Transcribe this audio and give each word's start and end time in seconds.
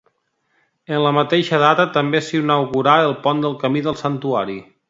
En 0.95 1.03
la 1.07 1.11
mateixa 1.17 1.59
data 1.65 1.87
també 1.99 2.23
s'inaugurà 2.31 2.99
el 3.11 3.17
Pont 3.27 3.47
del 3.47 3.57
Camí 3.67 3.89
del 3.91 4.03
Santuari. 4.05 4.63